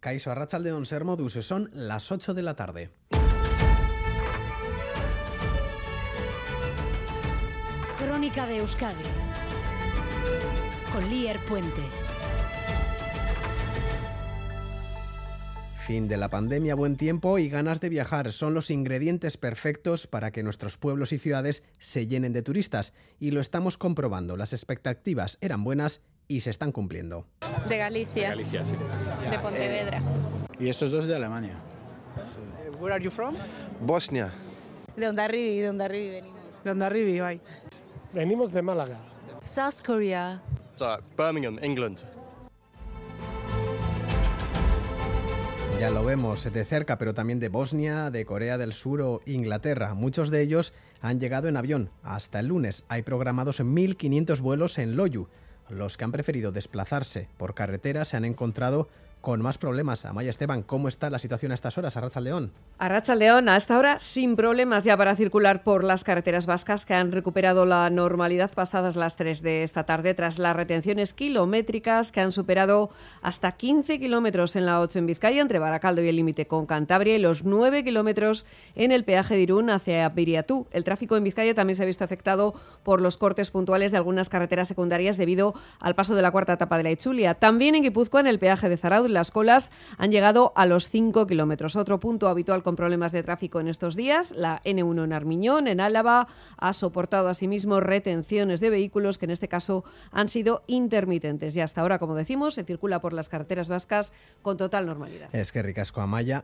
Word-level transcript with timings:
Caiso 0.00 0.30
Arrachaldeón 0.30 0.86
Ser 0.86 1.04
Modus, 1.04 1.34
son 1.44 1.70
las 1.74 2.10
8 2.10 2.32
de 2.32 2.42
la 2.42 2.56
tarde. 2.56 2.90
Crónica 7.98 8.46
de 8.46 8.56
Euskadi 8.56 9.04
con 10.90 11.08
Lier 11.08 11.38
Puente. 11.44 11.82
Fin 15.86 16.08
de 16.08 16.16
la 16.16 16.30
pandemia, 16.30 16.74
buen 16.74 16.96
tiempo 16.96 17.38
y 17.38 17.48
ganas 17.48 17.80
de 17.80 17.88
viajar 17.88 18.32
son 18.32 18.54
los 18.54 18.70
ingredientes 18.70 19.36
perfectos 19.36 20.06
para 20.06 20.30
que 20.30 20.42
nuestros 20.42 20.78
pueblos 20.78 21.12
y 21.12 21.18
ciudades 21.18 21.62
se 21.78 22.06
llenen 22.06 22.32
de 22.32 22.42
turistas. 22.42 22.92
Y 23.18 23.32
lo 23.32 23.40
estamos 23.40 23.76
comprobando. 23.76 24.36
Las 24.36 24.52
expectativas 24.52 25.36
eran 25.40 25.62
buenas 25.64 26.00
y 26.28 26.40
se 26.40 26.50
están 26.50 26.72
cumpliendo. 26.72 27.26
De 27.68 27.76
Galicia. 27.76 28.30
De 28.30 28.36
Galicia, 28.36 28.64
sí. 28.64 28.74
De 29.30 29.38
Pontevedra. 29.38 30.02
Y 30.58 30.68
estos 30.68 30.90
dos 30.90 31.06
de 31.06 31.16
Alemania. 31.16 31.54
Where 32.80 32.94
are 32.94 33.04
you 33.04 33.10
from? 33.10 33.36
Bosnia. 33.80 34.32
De 34.96 35.08
Ondarribi, 35.08 35.60
de 35.60 35.70
Ondarribi 35.70 36.10
venimos. 36.10 36.64
De 36.64 36.70
Ondarribi, 36.70 37.20
bye. 37.20 37.40
Venimos 38.12 38.52
de 38.52 38.62
Málaga. 38.62 39.00
South 39.44 39.82
Korea. 39.84 40.42
So, 40.74 40.98
Birmingham, 41.16 41.58
England. 41.62 42.04
Ya 45.78 45.90
lo 45.90 46.04
vemos 46.04 46.44
de 46.52 46.64
cerca, 46.64 46.98
pero 46.98 47.14
también 47.14 47.40
de 47.40 47.48
Bosnia, 47.48 48.10
de 48.10 48.26
Corea 48.26 48.58
del 48.58 48.74
Sur 48.74 49.00
o 49.00 49.22
Inglaterra. 49.24 49.94
Muchos 49.94 50.30
de 50.30 50.42
ellos 50.42 50.74
han 51.00 51.20
llegado 51.20 51.48
en 51.48 51.56
avión. 51.56 51.90
Hasta 52.02 52.40
el 52.40 52.48
lunes 52.48 52.84
hay 52.88 53.00
programados 53.02 53.60
1.500 53.60 54.40
vuelos 54.40 54.76
en 54.76 54.96
Loyu. 54.96 55.28
Los 55.70 55.96
que 55.96 56.04
han 56.04 56.12
preferido 56.12 56.52
desplazarse 56.52 57.28
por 57.36 57.54
carretera 57.54 58.04
se 58.04 58.16
han 58.16 58.24
encontrado 58.24 58.88
con 59.20 59.42
más 59.42 59.58
problemas. 59.58 60.04
Amaya 60.04 60.30
Esteban, 60.30 60.62
¿cómo 60.62 60.88
está 60.88 61.10
la 61.10 61.18
situación 61.18 61.52
a 61.52 61.54
estas 61.54 61.76
horas? 61.76 61.96
Arracha 61.96 62.20
León. 62.20 62.52
Arracha 62.78 63.14
León, 63.14 63.48
a 63.48 63.56
esta 63.56 63.78
hora 63.78 63.98
sin 63.98 64.36
problemas 64.36 64.84
ya 64.84 64.96
para 64.96 65.14
circular 65.14 65.62
por 65.62 65.84
las 65.84 66.04
carreteras 66.04 66.46
vascas 66.46 66.86
que 66.86 66.94
han 66.94 67.12
recuperado 67.12 67.66
la 67.66 67.90
normalidad 67.90 68.50
pasadas 68.52 68.96
las 68.96 69.16
3 69.16 69.42
de 69.42 69.62
esta 69.62 69.84
tarde 69.84 70.14
tras 70.14 70.38
las 70.38 70.56
retenciones 70.56 71.12
kilométricas 71.12 72.12
que 72.12 72.20
han 72.20 72.32
superado 72.32 72.90
hasta 73.20 73.52
15 73.52 74.00
kilómetros 74.00 74.56
en 74.56 74.64
la 74.64 74.80
8 74.80 75.00
en 75.00 75.06
Vizcaya 75.06 75.42
entre 75.42 75.58
Baracaldo 75.58 76.02
y 76.02 76.08
el 76.08 76.16
límite 76.16 76.46
con 76.46 76.64
Cantabria 76.64 77.16
y 77.16 77.18
los 77.18 77.44
9 77.44 77.84
kilómetros 77.84 78.46
en 78.74 78.92
el 78.92 79.04
peaje 79.04 79.34
de 79.34 79.42
Irún 79.42 79.68
hacia 79.68 80.14
Piriatú. 80.14 80.66
El 80.70 80.84
tráfico 80.84 81.16
en 81.16 81.24
Vizcaya 81.24 81.54
también 81.54 81.76
se 81.76 81.82
ha 81.82 81.86
visto 81.86 82.04
afectado 82.04 82.54
por 82.82 83.02
los 83.02 83.18
cortes 83.18 83.50
puntuales 83.50 83.92
de 83.92 83.98
algunas 83.98 84.30
carreteras 84.30 84.68
secundarias 84.68 85.18
debido 85.18 85.54
al 85.80 85.94
paso 85.94 86.14
de 86.14 86.22
la 86.22 86.30
cuarta 86.30 86.54
etapa 86.54 86.78
de 86.78 86.84
la 86.84 86.90
Ichulia. 86.90 87.34
También 87.34 87.74
en 87.74 87.82
Guipúzcoa, 87.82 88.20
en 88.20 88.26
el 88.26 88.38
peaje 88.38 88.70
de 88.70 88.78
Zaraud, 88.78 89.09
las 89.10 89.30
colas 89.30 89.70
han 89.98 90.10
llegado 90.10 90.52
a 90.56 90.66
los 90.66 90.88
5 90.88 91.26
kilómetros. 91.26 91.76
Otro 91.76 92.00
punto 92.00 92.28
habitual 92.28 92.62
con 92.62 92.76
problemas 92.76 93.12
de 93.12 93.22
tráfico 93.22 93.60
en 93.60 93.68
estos 93.68 93.96
días, 93.96 94.32
la 94.36 94.60
N1 94.64 95.04
en 95.04 95.12
Armiñón, 95.12 95.68
en 95.68 95.80
Álava, 95.80 96.28
ha 96.56 96.72
soportado 96.72 97.28
asimismo 97.28 97.80
retenciones 97.80 98.60
de 98.60 98.70
vehículos 98.70 99.18
que 99.18 99.26
en 99.26 99.32
este 99.32 99.48
caso 99.48 99.84
han 100.10 100.28
sido 100.28 100.62
intermitentes. 100.66 101.56
Y 101.56 101.60
hasta 101.60 101.80
ahora, 101.80 101.98
como 101.98 102.14
decimos, 102.14 102.54
se 102.54 102.64
circula 102.64 103.00
por 103.00 103.12
las 103.12 103.28
carreteras 103.28 103.68
vascas 103.68 104.12
con 104.42 104.56
total 104.56 104.86
normalidad. 104.86 105.28
Es 105.32 105.52
que 105.52 105.62
ricasco 105.62 106.00
Amaya. 106.00 106.38